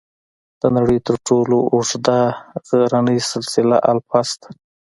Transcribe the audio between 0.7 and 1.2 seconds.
نړۍ تر